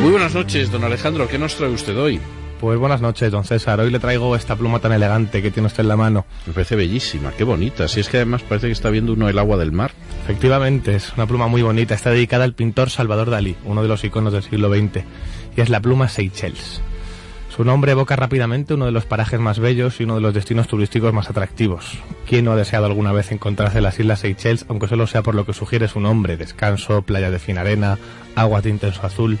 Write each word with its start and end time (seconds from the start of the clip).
Muy 0.00 0.12
buenas 0.12 0.34
noches, 0.34 0.72
don 0.72 0.82
Alejandro. 0.82 1.28
¿Qué 1.28 1.38
nos 1.38 1.56
trae 1.56 1.68
usted 1.68 1.94
hoy? 1.98 2.18
Pues 2.58 2.78
buenas 2.78 3.02
noches, 3.02 3.30
don 3.30 3.44
César. 3.44 3.80
Hoy 3.80 3.90
le 3.90 3.98
traigo 3.98 4.34
esta 4.34 4.56
pluma 4.56 4.78
tan 4.78 4.92
elegante 4.92 5.42
que 5.42 5.50
tiene 5.50 5.66
usted 5.66 5.82
en 5.82 5.88
la 5.88 5.96
mano. 5.96 6.24
Me 6.46 6.54
parece 6.54 6.74
bellísima, 6.74 7.32
qué 7.32 7.44
bonita. 7.44 7.86
Si 7.86 8.00
es 8.00 8.08
que 8.08 8.16
además 8.16 8.42
parece 8.42 8.68
que 8.68 8.72
está 8.72 8.88
viendo 8.88 9.12
uno 9.12 9.28
el 9.28 9.38
agua 9.38 9.58
del 9.58 9.72
mar. 9.72 9.92
Efectivamente, 10.24 10.96
es 10.96 11.12
una 11.14 11.26
pluma 11.26 11.48
muy 11.48 11.60
bonita. 11.60 11.94
Está 11.94 12.10
dedicada 12.10 12.44
al 12.44 12.54
pintor 12.54 12.88
Salvador 12.88 13.28
Dalí, 13.28 13.56
uno 13.66 13.82
de 13.82 13.88
los 13.88 14.02
iconos 14.02 14.32
del 14.32 14.42
siglo 14.42 14.70
XX. 14.70 15.04
Y 15.54 15.60
es 15.60 15.68
la 15.68 15.80
pluma 15.80 16.08
Seychelles. 16.08 16.80
Su 17.54 17.64
nombre 17.64 17.92
evoca 17.92 18.16
rápidamente 18.16 18.72
uno 18.72 18.86
de 18.86 18.92
los 18.92 19.04
parajes 19.04 19.38
más 19.38 19.58
bellos 19.58 20.00
y 20.00 20.04
uno 20.04 20.14
de 20.14 20.22
los 20.22 20.32
destinos 20.32 20.66
turísticos 20.66 21.12
más 21.12 21.28
atractivos. 21.28 21.98
¿Quién 22.26 22.46
no 22.46 22.52
ha 22.52 22.56
deseado 22.56 22.86
alguna 22.86 23.12
vez 23.12 23.32
encontrarse 23.32 23.78
en 23.78 23.84
las 23.84 24.00
Islas 24.00 24.20
Seychelles, 24.20 24.64
aunque 24.70 24.88
solo 24.88 25.06
sea 25.06 25.22
por 25.22 25.34
lo 25.34 25.44
que 25.44 25.52
sugiere 25.52 25.88
su 25.88 26.00
nombre? 26.00 26.38
Descanso, 26.38 27.02
playa 27.02 27.30
de 27.30 27.38
fina 27.38 27.60
arena, 27.60 27.98
agua 28.34 28.62
de 28.62 28.70
intenso 28.70 29.04
azul. 29.04 29.38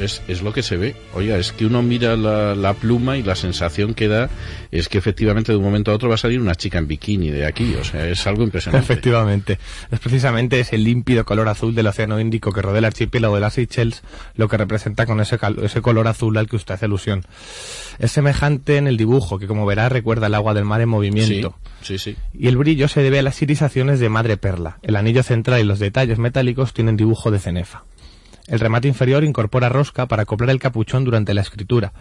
Es, 0.00 0.22
es, 0.28 0.42
lo 0.42 0.52
que 0.52 0.62
se 0.62 0.76
ve. 0.76 0.96
Oiga, 1.14 1.36
es 1.38 1.52
que 1.52 1.66
uno 1.66 1.82
mira 1.82 2.16
la, 2.16 2.54
la, 2.54 2.74
pluma 2.74 3.16
y 3.18 3.22
la 3.22 3.34
sensación 3.34 3.94
que 3.94 4.08
da 4.08 4.30
es 4.70 4.88
que 4.88 4.98
efectivamente 4.98 5.52
de 5.52 5.58
un 5.58 5.64
momento 5.64 5.90
a 5.90 5.94
otro 5.94 6.08
va 6.08 6.14
a 6.14 6.18
salir 6.18 6.40
una 6.40 6.54
chica 6.54 6.78
en 6.78 6.86
bikini 6.86 7.30
de 7.30 7.46
aquí. 7.46 7.74
O 7.74 7.84
sea, 7.84 8.08
es 8.08 8.26
algo 8.26 8.42
impresionante. 8.42 8.84
Efectivamente. 8.84 9.58
Es 9.90 10.00
precisamente 10.00 10.60
ese 10.60 10.78
límpido 10.78 11.24
color 11.24 11.48
azul 11.48 11.74
del 11.74 11.86
Océano 11.86 12.18
Índico 12.18 12.52
que 12.52 12.62
rodea 12.62 12.78
el 12.78 12.84
archipiélago 12.86 13.34
de 13.34 13.40
las 13.40 13.54
Seychelles 13.54 14.02
lo 14.34 14.48
que 14.48 14.56
representa 14.56 15.06
con 15.06 15.20
ese, 15.20 15.38
ese 15.62 15.82
color 15.82 16.08
azul 16.08 16.36
al 16.36 16.48
que 16.48 16.56
usted 16.56 16.74
hace 16.74 16.86
alusión. 16.86 17.24
Es 17.98 18.12
semejante 18.12 18.76
en 18.76 18.86
el 18.86 18.96
dibujo, 18.96 19.38
que 19.38 19.46
como 19.46 19.66
verá 19.66 19.88
recuerda 19.88 20.28
el 20.28 20.34
agua 20.34 20.54
del 20.54 20.64
mar 20.64 20.80
en 20.80 20.88
movimiento. 20.88 21.54
Sí, 21.82 21.98
sí, 21.98 22.12
sí. 22.12 22.16
Y 22.32 22.48
el 22.48 22.56
brillo 22.56 22.88
se 22.88 23.02
debe 23.02 23.18
a 23.18 23.22
las 23.22 23.40
irisaciones 23.42 24.00
de 24.00 24.08
madre 24.08 24.36
perla. 24.36 24.78
El 24.82 24.96
anillo 24.96 25.22
central 25.22 25.60
y 25.60 25.64
los 25.64 25.78
detalles 25.78 26.18
metálicos 26.18 26.72
tienen 26.72 26.96
dibujo 26.96 27.30
de 27.30 27.38
cenefa. 27.38 27.84
El 28.50 28.58
remate 28.58 28.88
inferior 28.88 29.22
incorpora 29.22 29.68
rosca 29.68 30.06
para 30.06 30.24
acoplar 30.24 30.50
el 30.50 30.58
capuchón 30.58 31.04
durante 31.04 31.34
la 31.34 31.40
escritura. 31.40 31.92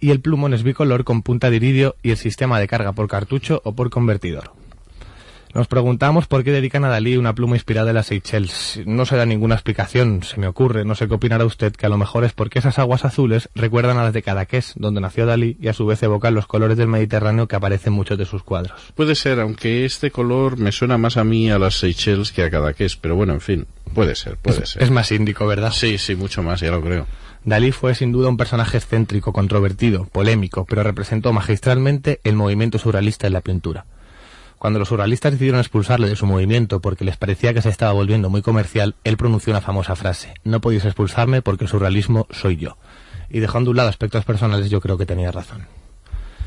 Y 0.00 0.10
el 0.10 0.20
plumón 0.20 0.54
es 0.54 0.62
bicolor 0.62 1.04
con 1.04 1.20
punta 1.20 1.50
de 1.50 1.56
iridio 1.56 1.94
y 2.02 2.10
el 2.10 2.16
sistema 2.16 2.58
de 2.58 2.66
carga 2.66 2.92
por 2.92 3.06
cartucho 3.06 3.60
o 3.62 3.74
por 3.74 3.90
convertidor. 3.90 4.52
Nos 5.56 5.68
preguntamos 5.68 6.26
por 6.26 6.44
qué 6.44 6.52
dedican 6.52 6.84
a 6.84 6.90
Dalí 6.90 7.16
una 7.16 7.34
pluma 7.34 7.56
inspirada 7.56 7.88
en 7.88 7.94
las 7.94 8.08
Seychelles. 8.08 8.82
No 8.84 9.06
se 9.06 9.16
da 9.16 9.24
ninguna 9.24 9.54
explicación, 9.54 10.22
se 10.22 10.38
me 10.38 10.48
ocurre, 10.48 10.84
no 10.84 10.94
sé 10.94 11.08
qué 11.08 11.14
opinará 11.14 11.46
usted, 11.46 11.72
que 11.72 11.86
a 11.86 11.88
lo 11.88 11.96
mejor 11.96 12.24
es 12.24 12.34
porque 12.34 12.58
esas 12.58 12.78
aguas 12.78 13.06
azules 13.06 13.48
recuerdan 13.54 13.96
a 13.96 14.04
las 14.04 14.12
de 14.12 14.20
Cadaqués, 14.20 14.74
donde 14.76 15.00
nació 15.00 15.24
Dalí, 15.24 15.56
y 15.58 15.68
a 15.68 15.72
su 15.72 15.86
vez 15.86 16.02
evocan 16.02 16.34
los 16.34 16.46
colores 16.46 16.76
del 16.76 16.88
Mediterráneo 16.88 17.48
que 17.48 17.56
aparecen 17.56 17.94
en 17.94 17.96
muchos 17.96 18.18
de 18.18 18.26
sus 18.26 18.42
cuadros. 18.42 18.78
Puede 18.94 19.14
ser, 19.14 19.40
aunque 19.40 19.86
este 19.86 20.10
color 20.10 20.58
me 20.58 20.72
suena 20.72 20.98
más 20.98 21.16
a 21.16 21.24
mí 21.24 21.50
a 21.50 21.58
las 21.58 21.78
Seychelles 21.78 22.32
que 22.32 22.42
a 22.42 22.50
Cadaqués, 22.50 22.96
pero 22.96 23.16
bueno, 23.16 23.32
en 23.32 23.40
fin, 23.40 23.66
puede 23.94 24.14
ser, 24.14 24.36
puede 24.36 24.64
es, 24.64 24.68
ser. 24.68 24.82
Es 24.82 24.90
más 24.90 25.10
índico, 25.10 25.46
¿verdad? 25.46 25.72
Sí, 25.72 25.96
sí, 25.96 26.16
mucho 26.16 26.42
más, 26.42 26.60
ya 26.60 26.70
lo 26.70 26.82
creo. 26.82 27.06
Dalí 27.46 27.72
fue 27.72 27.94
sin 27.94 28.12
duda 28.12 28.28
un 28.28 28.36
personaje 28.36 28.76
excéntrico, 28.76 29.32
controvertido, 29.32 30.04
polémico, 30.04 30.66
pero 30.66 30.82
representó 30.82 31.32
magistralmente 31.32 32.20
el 32.24 32.34
movimiento 32.36 32.76
surrealista 32.76 33.26
en 33.26 33.32
la 33.32 33.40
pintura. 33.40 33.86
Cuando 34.58 34.78
los 34.78 34.88
surrealistas 34.88 35.32
decidieron 35.32 35.60
expulsarle 35.60 36.08
de 36.08 36.16
su 36.16 36.26
movimiento 36.26 36.80
porque 36.80 37.04
les 37.04 37.16
parecía 37.16 37.52
que 37.52 37.62
se 37.62 37.68
estaba 37.68 37.92
volviendo 37.92 38.30
muy 38.30 38.42
comercial, 38.42 38.94
él 39.04 39.16
pronunció 39.16 39.52
una 39.52 39.60
famosa 39.60 39.96
frase, 39.96 40.34
no 40.44 40.60
podéis 40.60 40.84
expulsarme 40.84 41.42
porque 41.42 41.64
el 41.64 41.70
surrealismo 41.70 42.26
soy 42.30 42.56
yo. 42.56 42.76
Y 43.28 43.40
dejando 43.40 43.70
a 43.70 43.72
un 43.72 43.76
lado 43.76 43.88
aspectos 43.88 44.24
personales, 44.24 44.70
yo 44.70 44.80
creo 44.80 44.96
que 44.96 45.06
tenía 45.06 45.30
razón. 45.30 45.66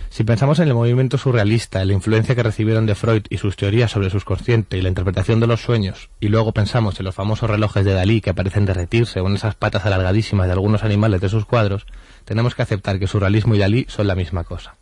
Si 0.09 0.23
pensamos 0.23 0.57
en 0.57 0.67
el 0.67 0.73
movimiento 0.73 1.19
surrealista, 1.19 1.83
en 1.83 1.89
la 1.89 1.93
influencia 1.93 2.33
que 2.33 2.41
recibieron 2.41 2.87
de 2.87 2.95
Freud 2.95 3.23
y 3.29 3.37
sus 3.37 3.55
teorías 3.55 3.91
sobre 3.91 4.07
el 4.07 4.11
subconsciente 4.11 4.75
y 4.75 4.81
la 4.81 4.89
interpretación 4.89 5.39
de 5.39 5.45
los 5.45 5.61
sueños, 5.61 6.09
y 6.19 6.29
luego 6.29 6.51
pensamos 6.51 6.99
en 6.99 7.05
los 7.05 7.13
famosos 7.13 7.47
relojes 7.47 7.85
de 7.85 7.93
Dalí 7.93 8.19
que 8.19 8.31
aparecen 8.31 8.65
derretirse 8.65 9.19
o 9.19 9.27
en 9.27 9.35
esas 9.35 9.53
patas 9.53 9.85
alargadísimas 9.85 10.47
de 10.47 10.53
algunos 10.53 10.83
animales 10.83 11.21
de 11.21 11.29
sus 11.29 11.45
cuadros, 11.45 11.85
tenemos 12.25 12.55
que 12.55 12.63
aceptar 12.63 12.97
que 12.97 13.05
surrealismo 13.05 13.53
y 13.53 13.59
Dalí 13.59 13.85
son 13.87 14.07
la 14.07 14.15
misma 14.15 14.43
cosa. 14.45 14.78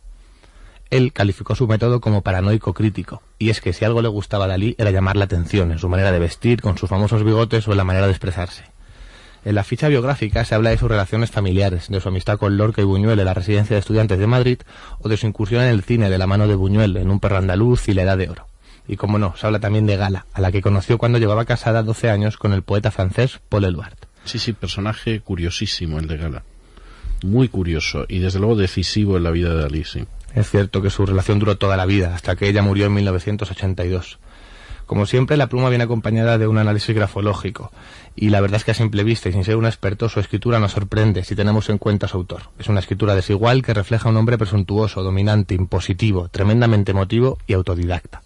Él 0.90 1.12
calificó 1.12 1.54
su 1.54 1.68
método 1.68 2.00
como 2.00 2.22
paranoico 2.22 2.72
crítico, 2.72 3.22
y 3.38 3.50
es 3.50 3.60
que 3.60 3.74
si 3.74 3.84
algo 3.84 4.00
le 4.00 4.08
gustaba 4.08 4.46
a 4.46 4.48
Dalí 4.48 4.74
era 4.78 4.90
llamar 4.90 5.16
la 5.16 5.26
atención 5.26 5.70
en 5.70 5.78
su 5.78 5.88
manera 5.88 6.12
de 6.12 6.18
vestir, 6.18 6.62
con 6.62 6.78
sus 6.78 6.88
famosos 6.88 7.24
bigotes 7.24 7.68
o 7.68 7.72
en 7.72 7.76
la 7.76 7.84
manera 7.84 8.06
de 8.06 8.12
expresarse. 8.12 8.64
En 9.44 9.54
la 9.54 9.64
ficha 9.64 9.88
biográfica 9.88 10.44
se 10.44 10.54
habla 10.54 10.70
de 10.70 10.78
sus 10.78 10.88
relaciones 10.88 11.30
familiares, 11.30 11.88
de 11.88 12.00
su 12.00 12.08
amistad 12.08 12.38
con 12.38 12.56
Lorca 12.56 12.80
y 12.80 12.84
Buñuel 12.84 13.18
en 13.18 13.26
la 13.26 13.34
residencia 13.34 13.74
de 13.74 13.80
estudiantes 13.80 14.18
de 14.18 14.26
Madrid, 14.26 14.58
o 14.98 15.08
de 15.08 15.16
su 15.16 15.26
incursión 15.26 15.62
en 15.62 15.68
el 15.68 15.82
cine 15.82 16.10
de 16.10 16.18
la 16.18 16.26
mano 16.26 16.48
de 16.48 16.54
Buñuel 16.54 16.96
en 16.96 17.10
Un 17.10 17.20
perro 17.20 17.36
andaluz 17.36 17.88
y 17.88 17.94
La 17.94 18.02
Edad 18.02 18.18
de 18.18 18.30
Oro. 18.30 18.46
Y 18.86 18.96
como 18.96 19.18
no, 19.18 19.36
se 19.36 19.46
habla 19.46 19.60
también 19.60 19.86
de 19.86 19.96
Gala, 19.96 20.26
a 20.32 20.40
la 20.40 20.50
que 20.50 20.62
conoció 20.62 20.96
cuando 20.96 21.18
llevaba 21.18 21.44
casada 21.44 21.82
12 21.82 22.08
años 22.08 22.38
con 22.38 22.54
el 22.54 22.62
poeta 22.62 22.90
francés 22.90 23.40
Paul 23.50 23.64
Eluard. 23.64 23.98
Sí, 24.24 24.38
sí, 24.38 24.54
personaje 24.54 25.20
curiosísimo 25.20 25.98
el 25.98 26.08
de 26.08 26.16
Gala. 26.16 26.42
Muy 27.22 27.48
curioso 27.48 28.06
y 28.08 28.20
desde 28.20 28.38
luego 28.38 28.56
decisivo 28.56 29.16
en 29.16 29.24
la 29.24 29.30
vida 29.30 29.50
de 29.50 29.62
Dalí. 29.62 29.84
Es 30.34 30.50
cierto 30.50 30.82
que 30.82 30.90
su 30.90 31.04
relación 31.06 31.38
duró 31.38 31.56
toda 31.56 31.76
la 31.76 31.86
vida, 31.86 32.14
hasta 32.14 32.36
que 32.36 32.48
ella 32.48 32.62
murió 32.62 32.86
en 32.86 32.94
1982. 32.94 34.18
Como 34.86 35.04
siempre, 35.04 35.36
la 35.36 35.48
pluma 35.48 35.68
viene 35.68 35.84
acompañada 35.84 36.38
de 36.38 36.46
un 36.46 36.56
análisis 36.56 36.94
grafológico, 36.94 37.70
y 38.16 38.30
la 38.30 38.40
verdad 38.40 38.56
es 38.56 38.64
que 38.64 38.70
a 38.70 38.74
simple 38.74 39.04
vista 39.04 39.28
y 39.28 39.32
sin 39.32 39.44
ser 39.44 39.56
un 39.56 39.66
experto, 39.66 40.08
su 40.08 40.18
escritura 40.18 40.60
nos 40.60 40.72
sorprende 40.72 41.24
si 41.24 41.36
tenemos 41.36 41.68
en 41.68 41.76
cuenta 41.76 42.08
su 42.08 42.16
autor. 42.16 42.44
Es 42.58 42.68
una 42.68 42.80
escritura 42.80 43.14
desigual 43.14 43.62
que 43.62 43.74
refleja 43.74 44.08
un 44.08 44.16
hombre 44.16 44.38
presuntuoso, 44.38 45.02
dominante, 45.02 45.54
impositivo, 45.54 46.28
tremendamente 46.28 46.92
emotivo 46.92 47.36
y 47.46 47.52
autodidacta. 47.52 48.22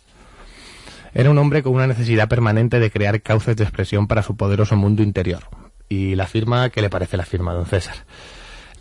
Era 1.15 1.31
un 1.31 1.39
hombre 1.39 1.63
con 1.63 1.75
una 1.75 1.87
necesidad 1.87 2.29
permanente 2.29 2.79
de 2.79 2.91
crear 2.91 3.21
cauces 3.23 3.57
de 3.57 3.65
expresión 3.65 4.07
para 4.07 4.23
su 4.23 4.37
poderoso 4.37 4.77
mundo 4.77 5.03
interior. 5.03 5.43
Y 5.89 6.15
la 6.15 6.27
firma, 6.27 6.71
¿qué 6.71 6.81
le 6.81 6.91
parece 6.91 7.17
la 7.17 7.25
firma, 7.25 7.53
don 7.53 7.67
César? 7.67 7.97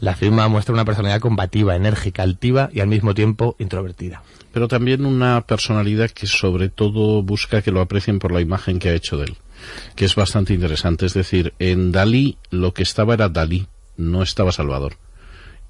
La 0.02 0.16
firma 0.16 0.48
muestra 0.48 0.74
una 0.74 0.84
personalidad 0.84 1.22
combativa, 1.22 1.76
enérgica, 1.76 2.24
altiva 2.24 2.72
y 2.74 2.80
al 2.80 2.88
mismo 2.88 3.14
tiempo 3.14 3.56
introvertida. 3.60 4.24
Pero 4.52 4.68
también 4.68 5.06
una 5.06 5.42
personalidad 5.42 6.10
que 6.10 6.26
sobre 6.26 6.70
todo 6.70 7.22
busca 7.22 7.62
que 7.62 7.72
lo 7.72 7.82
aprecien 7.82 8.18
por 8.18 8.32
la 8.32 8.42
imagen 8.42 8.80
que 8.80 8.90
ha 8.90 8.96
hecho 8.96 9.18
de 9.18 9.26
él, 9.26 9.38
que 9.96 10.06
es 10.06 10.16
bastante 10.16 10.56
interesante. 10.56 11.06
Es 11.06 11.14
decir, 11.14 11.54
en 11.60 11.92
Dalí 11.92 12.38
lo 12.50 12.74
que 12.74 12.82
estaba 12.82 13.14
era 13.14 13.30
Dalí, 13.30 13.68
no 13.96 14.24
estaba 14.24 14.52
Salvador 14.52 14.98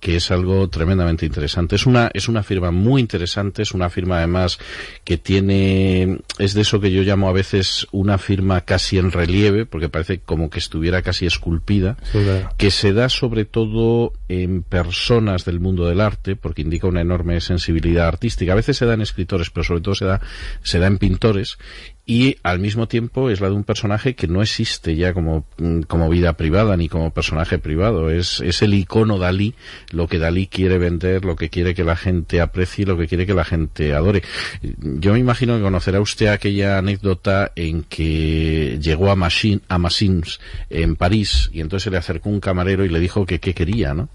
que 0.01 0.15
es 0.17 0.31
algo 0.31 0.67
tremendamente 0.67 1.25
interesante. 1.27 1.75
Es 1.75 1.85
una, 1.85 2.09
es 2.13 2.27
una 2.27 2.41
firma 2.43 2.71
muy 2.71 2.99
interesante, 2.99 3.61
es 3.61 3.71
una 3.71 3.89
firma 3.89 4.17
además 4.17 4.57
que 5.05 5.17
tiene, 5.17 6.17
es 6.39 6.55
de 6.55 6.61
eso 6.61 6.81
que 6.81 6.91
yo 6.91 7.03
llamo 7.03 7.29
a 7.29 7.33
veces 7.33 7.87
una 7.91 8.17
firma 8.17 8.61
casi 8.61 8.97
en 8.97 9.11
relieve, 9.11 9.65
porque 9.67 9.89
parece 9.89 10.19
como 10.19 10.49
que 10.49 10.57
estuviera 10.59 11.03
casi 11.03 11.27
esculpida, 11.27 11.97
Sí, 12.11 12.17
claro. 12.17 12.49
que 12.57 12.71
se 12.71 12.93
da 12.93 13.09
sobre 13.09 13.45
todo 13.45 14.13
en 14.27 14.63
personas 14.63 15.45
del 15.45 15.59
mundo 15.59 15.85
del 15.85 16.01
arte, 16.01 16.35
porque 16.35 16.63
indica 16.63 16.87
una 16.87 17.01
enorme 17.01 17.39
sensibilidad 17.39 18.07
artística. 18.07 18.53
A 18.53 18.55
veces 18.55 18.77
se 18.77 18.87
da 18.87 18.95
en 18.95 19.01
escritores, 19.01 19.51
pero 19.51 19.63
sobre 19.63 19.81
todo 19.81 19.93
se 19.93 20.05
da, 20.05 20.19
se 20.63 20.79
da 20.79 20.87
en 20.87 20.97
pintores, 20.97 21.59
y 22.05 22.37
al 22.41 22.59
mismo 22.59 22.87
tiempo 22.87 23.29
es 23.29 23.41
la 23.41 23.49
de 23.49 23.55
un 23.55 23.63
personaje 23.63 24.15
que 24.15 24.27
no 24.27 24.41
existe 24.41 24.95
ya 24.95 25.13
como, 25.13 25.45
mm, 25.57 25.81
como 25.81 26.09
vida 26.09 26.33
privada 26.33 26.75
ni 26.75 26.89
como 26.89 27.13
personaje 27.13 27.59
privado. 27.59 28.09
Es, 28.09 28.41
es 28.41 28.61
el 28.63 28.73
icono 28.73 29.19
Dalí, 29.19 29.53
lo 29.91 30.07
que 30.07 30.17
Dalí 30.17 30.47
quiere 30.47 30.79
vender, 30.79 31.23
lo 31.23 31.35
que 31.35 31.49
quiere 31.49 31.75
que 31.75 31.83
la 31.83 31.95
gente 31.95 32.41
aprecie, 32.41 32.85
lo 32.85 32.97
que 32.97 33.07
quiere 33.07 33.27
que 33.27 33.35
la 33.35 33.45
gente 33.45 33.93
adore. 33.93 34.23
Yo 34.61 35.13
me 35.13 35.19
imagino 35.19 35.55
que 35.55 35.61
conocerá 35.61 36.01
usted 36.01 36.27
aquella 36.27 36.79
anécdota 36.79 37.51
en 37.55 37.83
que 37.83 38.79
llegó 38.81 39.11
a 39.11 39.15
Machine, 39.15 39.61
a 39.67 39.77
Massins 39.77 40.39
en 40.71 40.95
París 40.95 41.49
y 41.53 41.61
entonces 41.61 41.83
se 41.83 41.91
le 41.91 41.97
acercó 41.97 42.29
un 42.29 42.39
camarero 42.39 42.83
y 42.83 42.89
le 42.89 42.99
dijo 42.99 43.25
que 43.27 43.39
qué 43.39 43.53
quería, 43.53 43.93
¿no? 43.93 44.09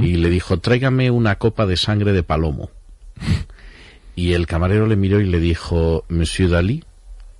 Y 0.00 0.16
le 0.16 0.30
dijo, 0.30 0.58
tráigame 0.58 1.10
una 1.10 1.36
copa 1.36 1.66
de 1.66 1.76
sangre 1.76 2.12
de 2.12 2.22
palomo. 2.22 2.70
Y 4.18 4.32
el 4.32 4.46
camarero 4.46 4.86
le 4.86 4.96
miró 4.96 5.20
y 5.20 5.26
le 5.26 5.38
dijo, 5.38 6.06
Monsieur 6.08 6.48
Dalí, 6.48 6.82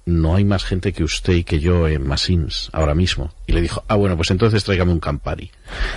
no 0.06 0.36
hay 0.36 0.44
más 0.44 0.64
gente 0.64 0.92
que 0.92 1.02
usted 1.02 1.32
y 1.32 1.44
que 1.44 1.58
yo 1.58 1.88
en 1.88 2.06
Massins 2.06 2.70
ahora 2.72 2.94
mismo. 2.94 3.32
Y 3.48 3.52
le 3.52 3.60
dijo, 3.60 3.84
ah, 3.88 3.96
bueno, 3.96 4.14
pues 4.16 4.30
entonces 4.30 4.62
tráigame 4.62 4.92
un 4.92 5.00
Campari. 5.00 5.50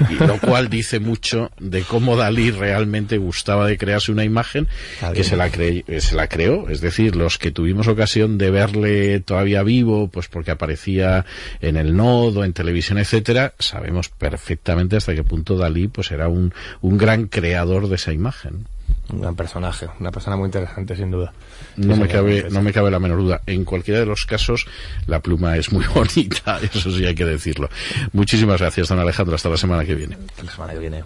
Y 0.09 0.15
lo 0.15 0.39
cual 0.41 0.67
dice 0.67 1.00
mucho 1.00 1.51
de 1.59 1.83
cómo 1.83 2.17
Dalí 2.17 2.50
realmente 2.50 3.19
gustaba 3.19 3.67
de 3.67 3.77
crearse 3.77 4.11
una 4.11 4.23
imagen 4.23 4.67
que 5.13 5.23
se 5.23 5.38
la, 5.38 5.51
cre 5.51 5.85
se 6.01 6.15
la 6.15 6.27
creó. 6.27 6.69
Es 6.69 6.81
decir, 6.81 7.15
los 7.15 7.38
que 7.38 7.51
tuvimos 7.51 7.88
ocasión 7.88 8.39
de 8.39 8.50
verle 8.50 9.19
todavía 9.19 9.61
vivo, 9.61 10.07
pues 10.07 10.27
porque 10.27 10.50
aparecía 10.50 11.25
en 11.62 11.77
el 11.77 11.95
nodo, 11.95 12.44
en 12.44 12.53
televisión, 12.53 12.97
etcétera, 12.97 13.53
sabemos 13.59 14.09
perfectamente 14.09 14.97
hasta 14.97 15.13
qué 15.13 15.23
punto 15.23 15.55
Dalí 15.55 15.88
pues 15.88 16.09
era 16.09 16.29
un, 16.29 16.51
un 16.81 16.97
gran 16.97 17.27
creador 17.27 17.88
de 17.88 17.95
esa 17.95 18.12
imagen. 18.12 18.65
Un 19.11 19.21
gran 19.21 19.35
personaje, 19.35 19.88
una 20.00 20.11
persona 20.11 20.35
muy 20.35 20.45
interesante, 20.45 20.95
sin 20.95 21.11
duda. 21.11 21.33
No 21.77 21.95
Sí, 21.95 22.01
me, 22.01 22.07
cabe, 22.07 22.47
no 22.50 22.61
me 22.61 22.71
cabe 22.71 22.91
la 22.91 23.00
menor 23.00 23.19
duda. 23.19 23.41
En 23.45 23.65
cualquiera 23.65 24.00
de 24.00 24.06
los 24.06 24.25
casos, 24.25 24.67
la 25.07 25.19
pluma 25.19 25.57
es 25.57 25.71
muy 25.71 25.85
bonita, 25.94 26.59
eso 26.61 26.91
sí 26.91 27.06
hay 27.06 27.15
que 27.15 27.25
decirlo. 27.25 27.69
Muchísimas 28.13 28.59
gracias, 28.59 28.88
don 28.88 29.00
Alejandro. 29.00 29.35
Hasta 29.35 29.50
la 29.50 29.57
semana 29.57 29.85
que 29.85 29.95
viene. 29.95 30.17
Hasta 30.29 30.44
la 30.44 30.51
semana 30.51 30.73
que 30.73 30.79
viene. 30.79 31.03